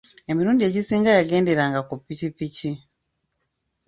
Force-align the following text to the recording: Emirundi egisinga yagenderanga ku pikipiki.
Emirundi 0.31 0.61
egisinga 0.69 1.09
yagenderanga 1.17 1.79
ku 1.87 1.93
pikipiki. 2.05 2.71